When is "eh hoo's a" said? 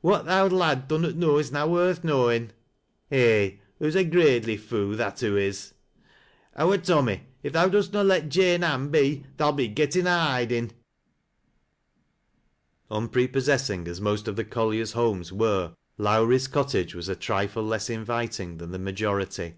3.10-4.04